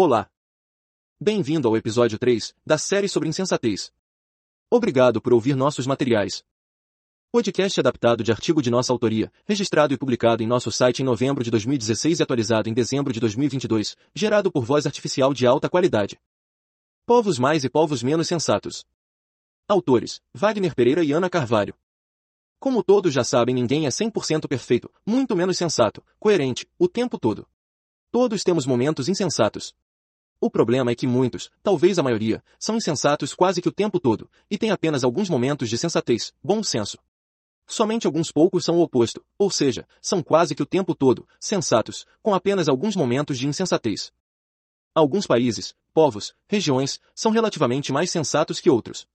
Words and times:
Olá! 0.00 0.30
Bem-vindo 1.20 1.66
ao 1.66 1.76
episódio 1.76 2.20
3 2.20 2.54
da 2.64 2.78
série 2.78 3.08
sobre 3.08 3.28
insensatez. 3.28 3.92
Obrigado 4.70 5.20
por 5.20 5.32
ouvir 5.32 5.56
nossos 5.56 5.88
materiais. 5.88 6.44
Podcast 7.32 7.80
adaptado 7.80 8.22
de 8.22 8.30
artigo 8.30 8.62
de 8.62 8.70
nossa 8.70 8.92
autoria, 8.92 9.32
registrado 9.44 9.92
e 9.92 9.98
publicado 9.98 10.40
em 10.40 10.46
nosso 10.46 10.70
site 10.70 11.00
em 11.00 11.04
novembro 11.04 11.42
de 11.42 11.50
2016 11.50 12.20
e 12.20 12.22
atualizado 12.22 12.68
em 12.68 12.72
dezembro 12.72 13.12
de 13.12 13.18
2022, 13.18 13.96
gerado 14.14 14.52
por 14.52 14.64
voz 14.64 14.86
artificial 14.86 15.34
de 15.34 15.48
alta 15.48 15.68
qualidade. 15.68 16.16
Povos 17.04 17.36
mais 17.36 17.64
e 17.64 17.68
povos 17.68 18.00
menos 18.00 18.28
sensatos. 18.28 18.86
Autores: 19.66 20.20
Wagner 20.32 20.76
Pereira 20.76 21.02
e 21.02 21.10
Ana 21.10 21.28
Carvalho. 21.28 21.74
Como 22.60 22.84
todos 22.84 23.12
já 23.12 23.24
sabem, 23.24 23.52
ninguém 23.52 23.84
é 23.84 23.88
100% 23.88 24.46
perfeito, 24.46 24.88
muito 25.04 25.34
menos 25.34 25.58
sensato, 25.58 26.04
coerente, 26.20 26.68
o 26.78 26.86
tempo 26.86 27.18
todo. 27.18 27.48
Todos 28.12 28.44
temos 28.44 28.64
momentos 28.64 29.08
insensatos. 29.08 29.74
O 30.40 30.48
problema 30.48 30.92
é 30.92 30.94
que 30.94 31.06
muitos, 31.06 31.50
talvez 31.64 31.98
a 31.98 32.02
maioria, 32.02 32.42
são 32.60 32.76
insensatos 32.76 33.34
quase 33.34 33.60
que 33.60 33.68
o 33.68 33.72
tempo 33.72 33.98
todo, 33.98 34.30
e 34.48 34.56
têm 34.56 34.70
apenas 34.70 35.02
alguns 35.02 35.28
momentos 35.28 35.68
de 35.68 35.76
sensatez, 35.76 36.32
bom 36.42 36.62
senso. 36.62 36.96
Somente 37.66 38.06
alguns 38.06 38.30
poucos 38.30 38.64
são 38.64 38.76
o 38.76 38.82
oposto, 38.82 39.24
ou 39.36 39.50
seja, 39.50 39.86
são 40.00 40.22
quase 40.22 40.54
que 40.54 40.62
o 40.62 40.66
tempo 40.66 40.94
todo, 40.94 41.26
sensatos, 41.40 42.06
com 42.22 42.34
apenas 42.34 42.68
alguns 42.68 42.94
momentos 42.94 43.36
de 43.36 43.48
insensatez. 43.48 44.12
Alguns 44.94 45.26
países, 45.26 45.74
povos, 45.92 46.32
regiões, 46.46 47.00
são 47.14 47.32
relativamente 47.32 47.92
mais 47.92 48.10
sensatos 48.10 48.60
que 48.60 48.70
outros. 48.70 49.08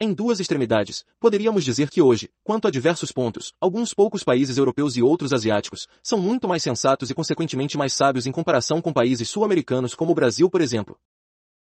Em 0.00 0.12
duas 0.12 0.40
extremidades, 0.40 1.04
poderíamos 1.20 1.64
dizer 1.64 1.88
que 1.88 2.02
hoje, 2.02 2.28
quanto 2.42 2.66
a 2.66 2.70
diversos 2.70 3.12
pontos, 3.12 3.52
alguns 3.60 3.94
poucos 3.94 4.24
países 4.24 4.58
europeus 4.58 4.96
e 4.96 5.02
outros 5.02 5.32
asiáticos 5.32 5.86
são 6.02 6.18
muito 6.18 6.48
mais 6.48 6.64
sensatos 6.64 7.10
e 7.10 7.14
consequentemente 7.14 7.78
mais 7.78 7.92
sábios 7.92 8.26
em 8.26 8.32
comparação 8.32 8.82
com 8.82 8.92
países 8.92 9.28
sul-americanos 9.28 9.94
como 9.94 10.10
o 10.10 10.14
Brasil, 10.14 10.50
por 10.50 10.60
exemplo. 10.60 10.98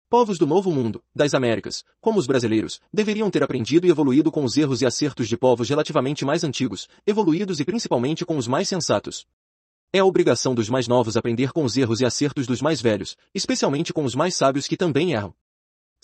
Povos 0.08 0.38
do 0.38 0.46
Novo 0.46 0.70
Mundo, 0.70 1.02
das 1.14 1.34
Américas, 1.34 1.84
como 2.00 2.18
os 2.18 2.26
brasileiros, 2.26 2.80
deveriam 2.90 3.30
ter 3.30 3.42
aprendido 3.42 3.86
e 3.86 3.90
evoluído 3.90 4.32
com 4.32 4.42
os 4.42 4.56
erros 4.56 4.80
e 4.80 4.86
acertos 4.86 5.28
de 5.28 5.36
povos 5.36 5.68
relativamente 5.68 6.24
mais 6.24 6.42
antigos, 6.44 6.88
evoluídos 7.06 7.60
e 7.60 7.64
principalmente 7.64 8.24
com 8.24 8.38
os 8.38 8.48
mais 8.48 8.68
sensatos. 8.68 9.26
É 9.92 9.98
a 9.98 10.04
obrigação 10.04 10.54
dos 10.54 10.70
mais 10.70 10.88
novos 10.88 11.18
aprender 11.18 11.52
com 11.52 11.62
os 11.62 11.76
erros 11.76 12.00
e 12.00 12.06
acertos 12.06 12.46
dos 12.46 12.62
mais 12.62 12.80
velhos, 12.80 13.18
especialmente 13.34 13.92
com 13.92 14.02
os 14.02 14.14
mais 14.14 14.34
sábios 14.34 14.66
que 14.66 14.78
também 14.78 15.12
erram. 15.12 15.34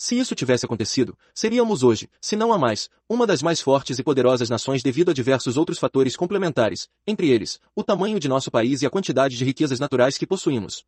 Se 0.03 0.19
isso 0.19 0.35
tivesse 0.35 0.65
acontecido, 0.65 1.15
seríamos 1.35 1.83
hoje, 1.83 2.09
se 2.23 2.35
não 2.35 2.55
a 2.55 2.59
mais, 2.59 2.89
uma 3.07 3.27
das 3.27 3.43
mais 3.43 3.61
fortes 3.61 3.99
e 3.99 4.03
poderosas 4.03 4.49
nações 4.49 4.83
devido 4.83 5.11
a 5.11 5.13
diversos 5.13 5.59
outros 5.59 5.79
fatores 5.79 6.17
complementares, 6.17 6.89
entre 7.07 7.29
eles, 7.29 7.61
o 7.77 7.85
tamanho 7.85 8.19
de 8.19 8.27
nosso 8.27 8.51
país 8.51 8.81
e 8.81 8.87
a 8.87 8.91
quantidade 8.91 9.37
de 9.37 9.45
riquezas 9.45 9.79
naturais 9.79 10.17
que 10.17 10.27
possuímos. 10.27 10.87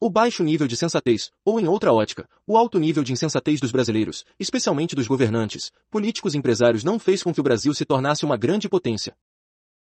O 0.00 0.10
baixo 0.10 0.42
nível 0.42 0.66
de 0.66 0.76
sensatez, 0.76 1.30
ou 1.44 1.60
em 1.60 1.68
outra 1.68 1.92
ótica, 1.92 2.28
o 2.44 2.56
alto 2.56 2.80
nível 2.80 3.04
de 3.04 3.12
insensatez 3.12 3.60
dos 3.60 3.70
brasileiros, 3.70 4.24
especialmente 4.36 4.96
dos 4.96 5.06
governantes, 5.06 5.70
políticos 5.88 6.34
e 6.34 6.38
empresários 6.38 6.82
não 6.82 6.98
fez 6.98 7.22
com 7.22 7.32
que 7.32 7.38
o 7.38 7.44
Brasil 7.44 7.72
se 7.72 7.84
tornasse 7.84 8.24
uma 8.24 8.36
grande 8.36 8.68
potência. 8.68 9.16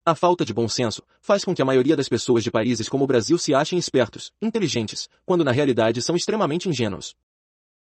A 0.02 0.14
falta 0.14 0.46
de 0.46 0.54
bom 0.54 0.66
senso 0.66 1.02
faz 1.20 1.44
com 1.44 1.54
que 1.54 1.60
a 1.60 1.66
maioria 1.66 1.94
das 1.94 2.08
pessoas 2.08 2.42
de 2.42 2.50
países 2.50 2.88
como 2.88 3.04
o 3.04 3.06
Brasil 3.06 3.36
se 3.36 3.54
achem 3.54 3.78
espertos, 3.78 4.32
inteligentes, 4.40 5.10
quando 5.26 5.44
na 5.44 5.52
realidade 5.52 6.00
são 6.00 6.16
extremamente 6.16 6.70
ingênuos. 6.70 7.14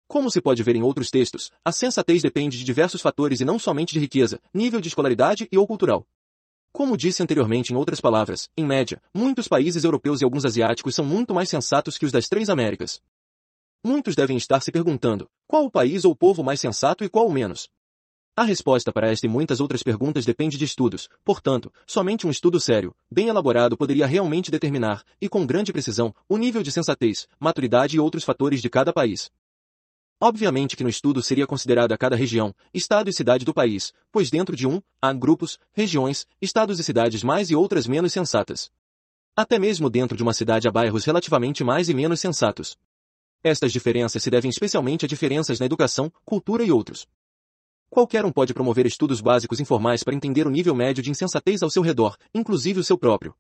Como 0.08 0.30
se 0.30 0.40
pode 0.40 0.62
ver 0.62 0.76
em 0.76 0.82
outros 0.82 1.10
textos, 1.10 1.50
a 1.64 1.72
sensatez 1.72 2.22
depende 2.22 2.56
de 2.56 2.64
diversos 2.64 3.00
fatores 3.00 3.40
e 3.40 3.44
não 3.44 3.58
somente 3.58 3.92
de 3.92 3.98
riqueza, 3.98 4.40
nível 4.54 4.80
de 4.80 4.88
escolaridade 4.88 5.48
e 5.50 5.58
ou 5.58 5.66
cultural. 5.66 6.06
Como 6.72 6.96
disse 6.96 7.22
anteriormente 7.22 7.72
em 7.72 7.76
outras 7.76 8.00
palavras, 8.00 8.48
em 8.56 8.64
média, 8.64 9.02
muitos 9.12 9.48
países 9.48 9.82
europeus 9.82 10.20
e 10.20 10.24
alguns 10.24 10.44
asiáticos 10.44 10.94
são 10.94 11.04
muito 11.04 11.34
mais 11.34 11.48
sensatos 11.48 11.98
que 11.98 12.04
os 12.04 12.12
das 12.12 12.28
três 12.28 12.48
Américas. 12.48 13.00
Muitos 13.84 14.14
devem 14.14 14.36
estar 14.36 14.60
se 14.60 14.70
perguntando, 14.70 15.28
qual 15.46 15.64
o 15.64 15.70
país 15.70 16.04
ou 16.04 16.14
povo 16.14 16.42
mais 16.44 16.60
sensato 16.60 17.02
e 17.02 17.08
qual 17.08 17.26
o 17.26 17.32
menos? 17.32 17.68
A 18.36 18.44
resposta 18.44 18.92
para 18.92 19.10
esta 19.10 19.26
e 19.26 19.30
muitas 19.30 19.60
outras 19.60 19.82
perguntas 19.82 20.26
depende 20.26 20.58
de 20.58 20.64
estudos, 20.66 21.08
portanto, 21.24 21.72
somente 21.86 22.26
um 22.26 22.30
estudo 22.30 22.60
sério, 22.60 22.94
bem 23.10 23.28
elaborado 23.28 23.76
poderia 23.76 24.06
realmente 24.06 24.50
determinar, 24.50 25.02
e 25.18 25.28
com 25.28 25.46
grande 25.46 25.72
precisão, 25.72 26.14
o 26.28 26.36
nível 26.36 26.62
de 26.62 26.70
sensatez, 26.70 27.26
maturidade 27.40 27.96
e 27.96 28.00
outros 28.00 28.22
fatores 28.22 28.60
de 28.60 28.68
cada 28.68 28.92
país. 28.92 29.30
Obviamente 30.20 30.76
que 30.76 30.82
no 30.82 30.88
estudo 30.88 31.22
seria 31.22 31.46
considerada 31.46 31.96
cada 31.98 32.16
região, 32.16 32.54
estado 32.72 33.10
e 33.10 33.12
cidade 33.12 33.44
do 33.44 33.52
país, 33.52 33.92
pois 34.10 34.30
dentro 34.30 34.56
de 34.56 34.66
um, 34.66 34.80
há 35.00 35.12
grupos, 35.12 35.58
regiões, 35.74 36.26
estados 36.40 36.80
e 36.80 36.84
cidades 36.84 37.22
mais 37.22 37.50
e 37.50 37.54
outras 37.54 37.86
menos 37.86 38.14
sensatas. 38.14 38.70
Até 39.36 39.58
mesmo 39.58 39.90
dentro 39.90 40.16
de 40.16 40.22
uma 40.22 40.32
cidade 40.32 40.66
há 40.66 40.72
bairros 40.72 41.04
relativamente 41.04 41.62
mais 41.62 41.90
e 41.90 41.94
menos 41.94 42.18
sensatos. 42.18 42.78
Estas 43.44 43.70
diferenças 43.70 44.22
se 44.22 44.30
devem 44.30 44.48
especialmente 44.48 45.04
a 45.04 45.08
diferenças 45.08 45.60
na 45.60 45.66
educação, 45.66 46.10
cultura 46.24 46.64
e 46.64 46.72
outros. 46.72 47.06
Qualquer 47.90 48.24
um 48.24 48.32
pode 48.32 48.54
promover 48.54 48.86
estudos 48.86 49.20
básicos 49.20 49.60
informais 49.60 50.02
para 50.02 50.14
entender 50.14 50.46
o 50.46 50.50
nível 50.50 50.74
médio 50.74 51.02
de 51.02 51.10
insensatez 51.10 51.62
ao 51.62 51.68
seu 51.68 51.82
redor, 51.82 52.16
inclusive 52.34 52.80
o 52.80 52.84
seu 52.84 52.96
próprio. 52.96 53.34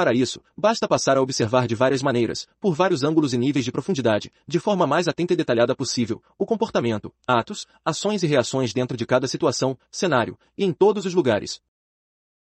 Para 0.00 0.14
isso, 0.14 0.40
basta 0.56 0.88
passar 0.88 1.18
a 1.18 1.20
observar 1.20 1.66
de 1.68 1.74
várias 1.74 2.02
maneiras, 2.02 2.48
por 2.58 2.74
vários 2.74 3.04
ângulos 3.04 3.34
e 3.34 3.36
níveis 3.36 3.66
de 3.66 3.70
profundidade, 3.70 4.32
de 4.48 4.58
forma 4.58 4.86
mais 4.86 5.06
atenta 5.06 5.34
e 5.34 5.36
detalhada 5.36 5.76
possível, 5.76 6.22
o 6.38 6.46
comportamento, 6.46 7.12
atos, 7.26 7.66
ações 7.84 8.22
e 8.22 8.26
reações 8.26 8.72
dentro 8.72 8.96
de 8.96 9.04
cada 9.04 9.28
situação, 9.28 9.76
cenário, 9.90 10.38
e 10.56 10.64
em 10.64 10.72
todos 10.72 11.04
os 11.04 11.12
lugares. 11.12 11.60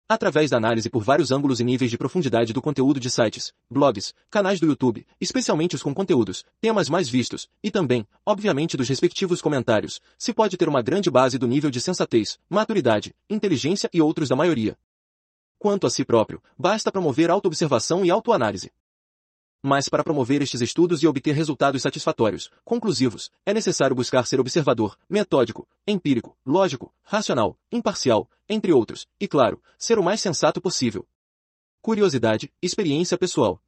Através 0.08 0.50
da 0.50 0.56
análise 0.56 0.88
por 0.88 1.02
vários 1.02 1.32
ângulos 1.32 1.58
e 1.58 1.64
níveis 1.64 1.90
de 1.90 1.98
profundidade 1.98 2.52
do 2.52 2.62
conteúdo 2.62 3.00
de 3.00 3.10
sites, 3.10 3.52
blogs, 3.68 4.14
canais 4.30 4.60
do 4.60 4.66
YouTube, 4.66 5.04
especialmente 5.20 5.74
os 5.74 5.82
com 5.82 5.92
conteúdos, 5.92 6.44
temas 6.60 6.88
mais 6.88 7.08
vistos, 7.08 7.48
e 7.60 7.72
também, 7.72 8.06
obviamente 8.24 8.76
dos 8.76 8.88
respectivos 8.88 9.42
comentários, 9.42 10.00
se 10.16 10.32
pode 10.32 10.56
ter 10.56 10.68
uma 10.68 10.80
grande 10.80 11.10
base 11.10 11.36
do 11.38 11.48
nível 11.48 11.72
de 11.72 11.80
sensatez, 11.80 12.38
maturidade, 12.48 13.12
inteligência 13.28 13.90
e 13.92 14.00
outros 14.00 14.28
da 14.28 14.36
maioria. 14.36 14.78
Quanto 15.58 15.88
a 15.88 15.90
si 15.90 16.04
próprio, 16.04 16.40
basta 16.56 16.92
promover 16.92 17.30
autoobservação 17.30 18.04
e 18.04 18.10
autoanálise. 18.10 18.70
Mas 19.60 19.88
para 19.88 20.04
promover 20.04 20.40
estes 20.40 20.60
estudos 20.60 21.02
e 21.02 21.06
obter 21.08 21.34
resultados 21.34 21.82
satisfatórios, 21.82 22.48
conclusivos, 22.64 23.28
é 23.44 23.52
necessário 23.52 23.96
buscar 23.96 24.24
ser 24.24 24.38
observador, 24.38 24.96
metódico, 25.10 25.68
empírico, 25.84 26.36
lógico, 26.46 26.94
racional, 27.02 27.58
imparcial, 27.72 28.30
entre 28.48 28.72
outros, 28.72 29.08
e 29.18 29.26
claro, 29.26 29.60
ser 29.76 29.98
o 29.98 30.02
mais 30.02 30.20
sensato 30.20 30.60
possível. 30.60 31.04
Curiosidade, 31.82 32.52
experiência 32.62 33.18
pessoal. 33.18 33.60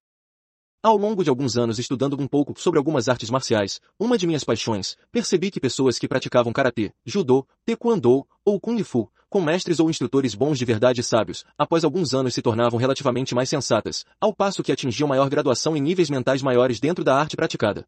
Ao 0.81 0.97
longo 0.97 1.25
de 1.25 1.29
alguns 1.29 1.59
anos 1.59 1.79
estudando 1.79 2.19
um 2.19 2.29
pouco 2.29 2.59
sobre 2.59 2.79
algumas 2.79 3.09
artes 3.09 3.29
marciais, 3.29 3.81
uma 3.99 4.17
de 4.17 4.29
minhas 4.29 4.45
paixões, 4.45 4.97
percebi 5.11 5.51
que 5.51 5.61
pessoas 5.61 5.99
que 5.99 6.09
praticavam 6.09 6.53
karatê, 6.53 6.95
judô, 7.05 7.47
taekwondo 7.67 8.27
ou 8.45 8.61
kung 8.61 8.83
fu, 8.85 9.11
com 9.31 9.41
mestres 9.41 9.79
ou 9.79 9.89
instrutores 9.89 10.35
bons 10.35 10.59
de 10.59 10.65
verdade 10.65 11.01
e 11.01 11.05
sábios, 11.05 11.45
após 11.57 11.85
alguns 11.85 12.13
anos 12.13 12.35
se 12.35 12.43
tornavam 12.43 12.81
relativamente 12.81 13.33
mais 13.33 13.49
sensatas, 13.49 14.05
ao 14.21 14.35
passo 14.35 14.61
que 14.61 14.73
atingiam 14.73 15.09
maior 15.09 15.31
graduação 15.31 15.77
em 15.77 15.81
níveis 15.81 16.11
mentais 16.11 16.43
maiores 16.43 16.81
dentro 16.81 17.05
da 17.05 17.15
arte 17.15 17.37
praticada. 17.37 17.87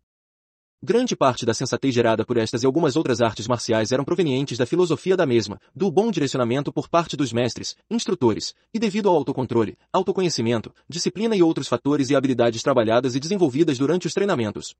Grande 0.80 1.16
parte 1.16 1.44
da 1.44 1.52
sensatez 1.52 1.94
gerada 1.94 2.24
por 2.24 2.36
estas 2.36 2.62
e 2.62 2.66
algumas 2.66 2.96
outras 2.96 3.20
artes 3.20 3.48
marciais 3.48 3.90
eram 3.90 4.04
provenientes 4.04 4.56
da 4.56 4.66
filosofia 4.66 5.16
da 5.16 5.26
mesma, 5.26 5.60
do 5.74 5.90
bom 5.90 6.10
direcionamento 6.12 6.72
por 6.72 6.88
parte 6.88 7.16
dos 7.16 7.32
mestres, 7.32 7.76
instrutores, 7.90 8.54
e 8.72 8.78
devido 8.78 9.08
ao 9.08 9.16
autocontrole, 9.16 9.76
autoconhecimento, 9.92 10.72
disciplina 10.88 11.34
e 11.34 11.42
outros 11.42 11.66
fatores 11.66 12.10
e 12.10 12.16
habilidades 12.16 12.62
trabalhadas 12.62 13.16
e 13.16 13.20
desenvolvidas 13.20 13.78
durante 13.78 14.06
os 14.06 14.14
treinamentos. 14.14 14.74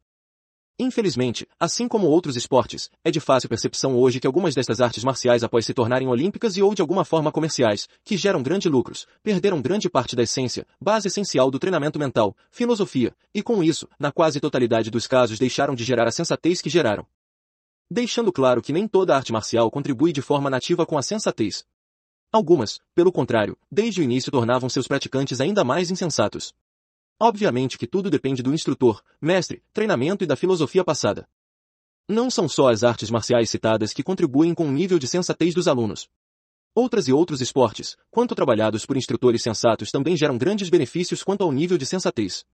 Infelizmente, 0.78 1.46
assim 1.60 1.86
como 1.86 2.06
outros 2.06 2.34
esportes, 2.34 2.90
é 3.04 3.10
de 3.10 3.20
fácil 3.20 3.48
percepção 3.48 3.94
hoje 3.96 4.18
que 4.18 4.26
algumas 4.26 4.54
destas 4.54 4.80
artes 4.80 5.04
marciais 5.04 5.44
após 5.44 5.66
se 5.66 5.74
tornarem 5.74 6.08
olímpicas 6.08 6.56
e 6.56 6.62
ou 6.62 6.74
de 6.74 6.80
alguma 6.80 7.04
forma 7.04 7.30
comerciais, 7.30 7.88
que 8.02 8.16
geram 8.16 8.42
grandes 8.42 8.70
lucros, 8.70 9.06
perderam 9.22 9.60
grande 9.60 9.90
parte 9.90 10.16
da 10.16 10.22
essência, 10.22 10.66
base 10.80 11.08
essencial 11.08 11.50
do 11.50 11.58
treinamento 11.58 11.98
mental, 11.98 12.34
filosofia, 12.50 13.14
e 13.34 13.42
com 13.42 13.62
isso, 13.62 13.86
na 13.98 14.10
quase 14.10 14.40
totalidade 14.40 14.90
dos 14.90 15.06
casos 15.06 15.38
deixaram 15.38 15.74
de 15.74 15.84
gerar 15.84 16.08
a 16.08 16.10
sensatez 16.10 16.62
que 16.62 16.70
geraram. 16.70 17.06
Deixando 17.90 18.32
claro 18.32 18.62
que 18.62 18.72
nem 18.72 18.88
toda 18.88 19.14
arte 19.14 19.32
marcial 19.32 19.70
contribui 19.70 20.12
de 20.12 20.22
forma 20.22 20.48
nativa 20.48 20.86
com 20.86 20.96
a 20.96 21.02
sensatez. 21.02 21.64
Algumas, 22.32 22.80
pelo 22.94 23.12
contrário, 23.12 23.58
desde 23.70 24.00
o 24.00 24.04
início 24.04 24.32
tornavam 24.32 24.70
seus 24.70 24.88
praticantes 24.88 25.38
ainda 25.38 25.62
mais 25.62 25.90
insensatos. 25.90 26.54
Obviamente 27.24 27.78
que 27.78 27.86
tudo 27.86 28.10
depende 28.10 28.42
do 28.42 28.52
instrutor, 28.52 29.00
mestre, 29.20 29.62
treinamento 29.72 30.24
e 30.24 30.26
da 30.26 30.34
filosofia 30.34 30.82
passada. 30.82 31.24
Não 32.08 32.28
são 32.28 32.48
só 32.48 32.68
as 32.68 32.82
artes 32.82 33.10
marciais 33.10 33.48
citadas 33.48 33.92
que 33.92 34.02
contribuem 34.02 34.52
com 34.52 34.66
o 34.66 34.72
nível 34.72 34.98
de 34.98 35.06
sensatez 35.06 35.54
dos 35.54 35.68
alunos. 35.68 36.08
Outras 36.74 37.06
e 37.06 37.12
outros 37.12 37.40
esportes, 37.40 37.96
quanto 38.10 38.34
trabalhados 38.34 38.84
por 38.84 38.96
instrutores 38.96 39.40
sensatos 39.40 39.92
também 39.92 40.16
geram 40.16 40.36
grandes 40.36 40.68
benefícios 40.68 41.22
quanto 41.22 41.44
ao 41.44 41.52
nível 41.52 41.78
de 41.78 41.86
sensatez. 41.86 42.44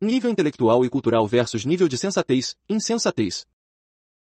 Nível 0.00 0.30
intelectual 0.30 0.84
e 0.84 0.88
cultural 0.88 1.26
versus 1.26 1.64
nível 1.64 1.88
de 1.88 1.98
sensatez, 1.98 2.54
insensatez. 2.68 3.44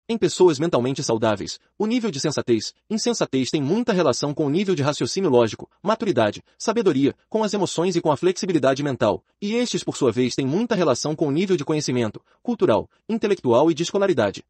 Em 0.08 0.18
pessoas 0.18 0.60
mentalmente 0.60 1.02
saudáveis, 1.02 1.62
o 1.78 1.86
nível 1.86 2.12
de 2.12 2.20
sensatez, 2.20 2.74
insensatez 2.90 3.50
tem 3.50 3.62
muita 3.62 3.94
relação 3.94 4.34
com 4.34 4.46
o 4.46 4.50
nível 4.50 4.76
de 4.76 4.84
raciocínio 4.84 5.30
lógico, 5.30 5.70
maturidade, 5.82 6.44
sabedoria, 6.58 7.16
com 7.30 7.42
as 7.42 7.54
emoções 7.54 7.96
e 7.96 8.02
com 8.02 8.12
a 8.12 8.18
flexibilidade 8.18 8.84
mental, 8.84 9.24
e 9.42 9.56
estes 9.56 9.82
por 9.82 9.96
sua 9.96 10.12
vez 10.12 10.36
têm 10.36 10.46
muita 10.46 10.76
relação 10.76 11.16
com 11.16 11.26
o 11.26 11.32
nível 11.32 11.56
de 11.56 11.64
conhecimento, 11.64 12.22
cultural, 12.42 12.90
intelectual 13.08 13.72
e 13.72 13.74
de 13.74 13.84
escolaridade. 13.84 14.44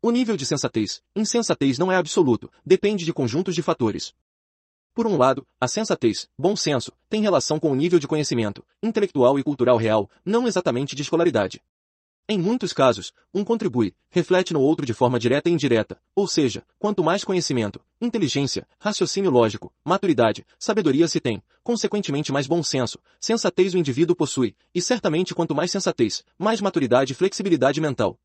O 0.00 0.12
nível 0.12 0.36
de 0.36 0.46
sensatez, 0.46 1.02
insensatez 1.16 1.76
não 1.76 1.90
é 1.90 1.96
absoluto, 1.96 2.48
depende 2.64 3.04
de 3.04 3.12
conjuntos 3.12 3.56
de 3.56 3.62
fatores. 3.62 4.14
Por 4.94 5.04
um 5.04 5.16
lado, 5.16 5.44
a 5.60 5.66
sensatez, 5.66 6.28
bom 6.38 6.54
senso, 6.54 6.92
tem 7.08 7.22
relação 7.22 7.58
com 7.58 7.72
o 7.72 7.74
nível 7.74 7.98
de 7.98 8.06
conhecimento, 8.06 8.64
intelectual 8.80 9.36
e 9.36 9.42
cultural 9.42 9.76
real, 9.76 10.08
não 10.24 10.46
exatamente 10.46 10.94
de 10.94 11.02
escolaridade. 11.02 11.60
Em 12.32 12.38
muitos 12.38 12.72
casos, 12.72 13.12
um 13.34 13.42
contribui, 13.42 13.92
reflete 14.08 14.52
no 14.52 14.60
outro 14.60 14.86
de 14.86 14.94
forma 14.94 15.18
direta 15.18 15.50
e 15.50 15.52
indireta, 15.52 16.00
ou 16.14 16.28
seja, 16.28 16.62
quanto 16.78 17.02
mais 17.02 17.24
conhecimento, 17.24 17.80
inteligência, 18.00 18.68
raciocínio 18.78 19.32
lógico, 19.32 19.74
maturidade, 19.84 20.46
sabedoria 20.56 21.08
se 21.08 21.18
tem, 21.18 21.42
consequentemente 21.60 22.30
mais 22.30 22.46
bom 22.46 22.62
senso, 22.62 23.00
sensatez 23.18 23.74
o 23.74 23.78
indivíduo 23.78 24.14
possui, 24.14 24.54
e 24.72 24.80
certamente 24.80 25.34
quanto 25.34 25.56
mais 25.56 25.72
sensatez, 25.72 26.22
mais 26.38 26.60
maturidade 26.60 27.14
e 27.14 27.16
flexibilidade 27.16 27.80
mental. 27.80 28.16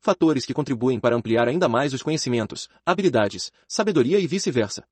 Fatores 0.00 0.44
que 0.44 0.52
contribuem 0.52 0.98
para 0.98 1.14
ampliar 1.14 1.46
ainda 1.46 1.68
mais 1.68 1.94
os 1.94 2.02
conhecimentos, 2.02 2.68
habilidades, 2.84 3.52
sabedoria 3.68 4.18
e 4.18 4.26
vice-versa. 4.26 4.82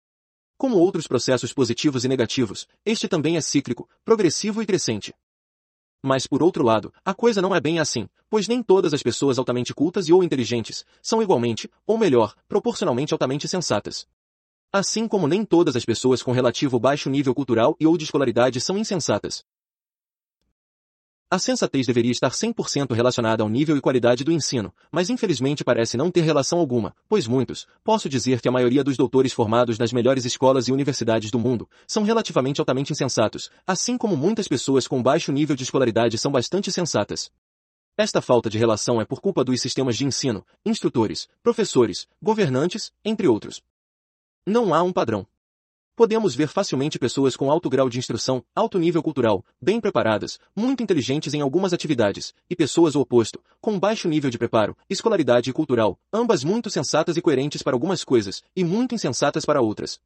Como 0.57 0.77
outros 0.77 1.09
processos 1.09 1.53
positivos 1.53 2.05
e 2.05 2.09
negativos, 2.09 2.69
este 2.87 3.09
também 3.09 3.37
é 3.37 3.41
cíclico, 3.41 3.89
progressivo 4.05 4.63
e 4.63 4.67
crescente. 4.67 5.13
Mas 6.07 6.27
por 6.27 6.43
outro 6.43 6.63
lado, 6.63 6.93
a 7.03 7.15
coisa 7.15 7.41
não 7.41 7.55
é 7.55 7.61
bem 7.63 7.79
assim, 7.79 8.07
pois 8.29 8.47
nem 8.47 8.63
todas 8.63 8.93
as 8.93 9.03
pessoas 9.03 9.39
altamente 9.39 9.73
cultas 9.73 10.07
e 10.07 10.13
ou 10.13 10.23
inteligentes 10.23 10.85
são 11.01 11.23
igualmente, 11.23 11.67
ou 11.87 11.97
melhor, 11.97 12.35
proporcionalmente 12.47 13.15
altamente 13.15 13.49
sensatas. 13.49 14.07
Assim 14.71 15.09
como 15.09 15.27
nem 15.27 15.47
todas 15.47 15.77
as 15.77 15.85
pessoas 15.87 16.23
com 16.23 16.31
relativo 16.31 16.79
baixo 16.79 17.09
nível 17.09 17.35
cultural 17.35 17.75
e 17.81 17.87
ou 17.87 17.97
de 17.97 18.05
escolaridade 18.05 18.61
são 18.61 18.77
insensatas. 18.77 19.47
A 21.35 21.39
sensatez 21.41 21.85
deveria 21.85 22.13
estar 22.13 22.31
100% 22.31 22.95
relacionada 22.95 23.43
ao 23.43 23.49
nível 23.49 23.77
e 23.77 23.81
qualidade 23.81 24.23
do 24.23 24.31
ensino, 24.31 24.73
mas 24.93 25.11
infelizmente 25.11 25.65
parece 25.65 25.97
não 25.97 26.09
ter 26.09 26.21
relação 26.21 26.61
alguma, 26.61 26.95
pois 27.09 27.27
muitos, 27.27 27.67
posso 27.83 28.09
dizer 28.09 28.41
que 28.41 28.47
a 28.47 28.53
maioria 28.53 28.85
dos 28.85 28.97
doutores 28.97 29.33
formados 29.33 29.77
nas 29.77 29.93
melhores 29.93 30.25
escolas 30.25 30.69
e 30.69 30.73
universidades 30.73 31.33
do 31.33 31.39
mundo, 31.41 31.69
são 31.89 32.05
relativamente 32.05 32.61
altamente 32.61 32.93
insensatos, 32.93 33.51
assim 33.67 33.99
como 33.99 34.17
muitas 34.17 34.47
pessoas 34.47 34.87
com 34.87 35.03
baixo 35.03 35.33
nível 35.33 35.57
de 35.57 35.65
escolaridade 35.65 36.17
são 36.19 36.31
bastante 36.31 36.71
sensatas. 36.71 37.33
Esta 37.99 38.23
falta 38.23 38.49
de 38.49 38.57
relação 38.57 39.01
é 39.01 39.05
por 39.05 39.21
culpa 39.21 39.43
dos 39.43 39.61
sistemas 39.61 39.97
de 39.97 40.05
ensino, 40.05 40.47
instrutores, 40.65 41.27
professores, 41.43 42.07
governantes, 42.23 42.93
entre 43.05 43.27
outros. 43.27 43.61
Não 44.47 44.73
há 44.73 44.85
um 44.85 44.93
padrão. 44.93 45.27
Podemos 45.97 46.35
ver 46.35 46.49
facilmente 46.49 46.99
pessoas 46.99 47.37
com 47.37 47.53
alto 47.53 47.71
grau 47.71 47.89
de 47.89 48.01
instrução, 48.01 48.43
alto 48.53 48.81
nível 48.81 49.01
cultural, 49.01 49.45
bem 49.63 49.81
preparadas, 49.81 50.41
muito 50.55 50.83
inteligentes 50.83 51.33
em 51.35 51.41
algumas 51.41 51.73
atividades, 51.73 52.35
e 52.51 52.57
pessoas 52.57 52.97
o 52.97 53.01
oposto, 53.01 53.41
com 53.61 53.79
baixo 53.79 54.09
nível 54.09 54.29
de 54.29 54.37
preparo, 54.37 54.77
escolaridade 54.91 55.51
e 55.51 55.53
cultural, 55.53 55.97
ambas 56.13 56.43
muito 56.43 56.69
sensatas 56.69 57.17
e 57.17 57.23
coerentes 57.23 57.63
para 57.63 57.77
algumas 57.77 58.03
coisas, 58.03 58.43
e 58.57 58.65
muito 58.65 58.93
insensatas 58.93 59.45
para 59.45 59.61
outras. 59.61 60.01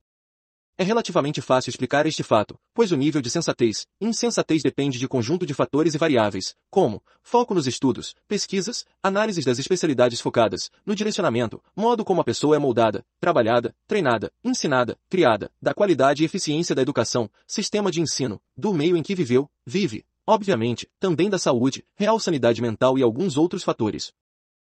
É 0.81 0.85
relativamente 0.85 1.43
fácil 1.43 1.71
explicar 1.71 2.07
este 2.07 2.23
fato, 2.23 2.57
pois 2.73 2.93
o 2.93 2.97
nível 2.97 3.21
de 3.21 3.29
sensatez 3.29 3.85
e 4.01 4.07
insensatez 4.07 4.63
depende 4.63 4.97
de 4.97 5.09
conjunto 5.09 5.45
de 5.45 5.53
fatores 5.53 5.93
e 5.93 5.99
variáveis, 5.99 6.55
como 6.71 7.03
foco 7.21 7.53
nos 7.53 7.67
estudos, 7.67 8.15
pesquisas, 8.29 8.87
análises 9.03 9.45
das 9.45 9.59
especialidades 9.59 10.21
focadas, 10.21 10.71
no 10.87 10.95
direcionamento, 10.95 11.61
modo 11.75 12.05
como 12.05 12.21
a 12.21 12.25
pessoa 12.25 12.55
é 12.55 12.61
moldada, 12.61 13.05
trabalhada, 13.19 13.75
treinada, 13.89 14.31
ensinada, 14.45 14.97
criada, 15.11 15.51
da 15.61 15.75
qualidade 15.75 16.23
e 16.23 16.27
eficiência 16.27 16.77
da 16.77 16.83
educação, 16.83 17.29
sistema 17.45 17.91
de 17.91 18.01
ensino, 18.01 18.41
do 18.57 18.73
meio 18.73 18.97
em 18.97 19.03
que 19.03 19.17
viveu, 19.17 19.51
vive, 19.67 20.05
obviamente, 20.25 20.89
também 21.01 21.29
da 21.29 21.41
saúde, 21.41 21.85
real 21.97 22.21
sanidade 22.21 22.63
mental 22.63 22.97
e 22.97 23.03
alguns 23.03 23.37
outros 23.37 23.65
fatores. 23.65 24.13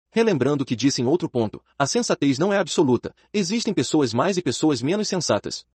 Relembrando 0.09 0.63
o 0.63 0.65
que 0.65 0.75
disse 0.75 1.03
em 1.03 1.05
outro 1.05 1.29
ponto, 1.29 1.61
a 1.77 1.85
sensatez 1.85 2.39
não 2.39 2.51
é 2.51 2.57
absoluta, 2.57 3.13
existem 3.31 3.75
pessoas 3.75 4.11
mais 4.11 4.37
e 4.37 4.41
pessoas 4.41 4.81
menos 4.81 5.07
sensatas. 5.07 5.67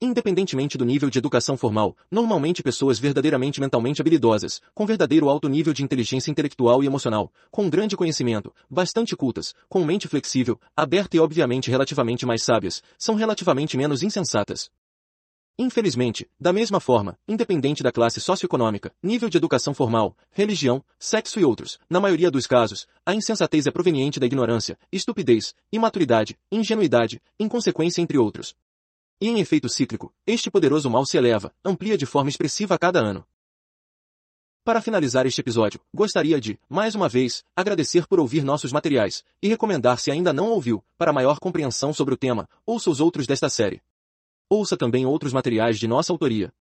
Independentemente 0.00 0.78
do 0.78 0.84
nível 0.84 1.10
de 1.10 1.18
educação 1.18 1.56
formal, 1.56 1.96
normalmente 2.08 2.62
pessoas 2.62 3.00
verdadeiramente 3.00 3.60
mentalmente 3.60 4.00
habilidosas, 4.00 4.62
com 4.72 4.86
verdadeiro 4.86 5.28
alto 5.28 5.48
nível 5.48 5.74
de 5.74 5.82
inteligência 5.82 6.30
intelectual 6.30 6.84
e 6.84 6.86
emocional, 6.86 7.32
com 7.50 7.68
grande 7.68 7.96
conhecimento, 7.96 8.54
bastante 8.70 9.16
cultas, 9.16 9.52
com 9.68 9.84
mente 9.84 10.06
flexível, 10.06 10.60
aberta 10.76 11.16
e 11.16 11.20
obviamente 11.20 11.68
relativamente 11.68 12.24
mais 12.24 12.44
sábias, 12.44 12.80
são 12.96 13.16
relativamente 13.16 13.76
menos 13.76 14.04
insensatas. 14.04 14.70
Infelizmente, 15.58 16.30
da 16.38 16.52
mesma 16.52 16.78
forma, 16.78 17.18
independente 17.26 17.82
da 17.82 17.90
classe 17.90 18.20
socioeconômica, 18.20 18.92
nível 19.02 19.28
de 19.28 19.36
educação 19.36 19.74
formal, 19.74 20.16
religião, 20.30 20.80
sexo 20.96 21.40
e 21.40 21.44
outros, 21.44 21.76
na 21.90 21.98
maioria 21.98 22.30
dos 22.30 22.46
casos, 22.46 22.86
a 23.04 23.12
insensatez 23.12 23.66
é 23.66 23.72
proveniente 23.72 24.20
da 24.20 24.26
ignorância, 24.26 24.78
estupidez, 24.92 25.56
imaturidade, 25.72 26.38
ingenuidade, 26.52 27.20
inconsequência 27.40 28.00
entre 28.00 28.16
outros. 28.16 28.54
E 29.20 29.28
em 29.28 29.40
efeito 29.40 29.68
cíclico, 29.68 30.14
este 30.24 30.48
poderoso 30.48 30.88
mal 30.88 31.04
se 31.04 31.16
eleva, 31.16 31.52
amplia 31.64 31.98
de 31.98 32.06
forma 32.06 32.30
expressiva 32.30 32.76
a 32.76 32.78
cada 32.78 33.00
ano. 33.00 33.26
Para 34.64 34.80
finalizar 34.80 35.26
este 35.26 35.40
episódio, 35.40 35.80
gostaria 35.92 36.40
de, 36.40 36.60
mais 36.68 36.94
uma 36.94 37.08
vez, 37.08 37.42
agradecer 37.56 38.06
por 38.06 38.20
ouvir 38.20 38.44
nossos 38.44 38.70
materiais, 38.70 39.24
e 39.42 39.48
recomendar 39.48 39.98
se 39.98 40.10
ainda 40.10 40.32
não 40.32 40.50
ouviu, 40.50 40.84
para 40.96 41.12
maior 41.12 41.40
compreensão 41.40 41.92
sobre 41.92 42.14
o 42.14 42.16
tema, 42.16 42.48
ouça 42.64 42.90
os 42.90 43.00
outros 43.00 43.26
desta 43.26 43.48
série. 43.48 43.82
Ouça 44.48 44.76
também 44.76 45.04
outros 45.04 45.32
materiais 45.32 45.78
de 45.78 45.88
nossa 45.88 46.12
autoria. 46.12 46.52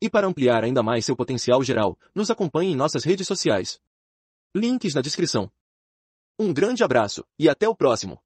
E 0.00 0.08
para 0.08 0.26
ampliar 0.26 0.64
ainda 0.64 0.82
mais 0.82 1.04
seu 1.04 1.16
potencial 1.16 1.62
geral, 1.62 1.98
nos 2.14 2.30
acompanhe 2.30 2.72
em 2.72 2.76
nossas 2.76 3.04
redes 3.04 3.26
sociais. 3.26 3.78
Links 4.54 4.94
na 4.94 5.02
descrição. 5.02 5.50
Um 6.38 6.52
grande 6.52 6.82
abraço, 6.82 7.24
e 7.38 7.48
até 7.48 7.68
o 7.68 7.74
próximo! 7.74 8.22